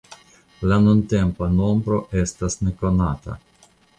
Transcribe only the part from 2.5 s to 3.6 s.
nekonata.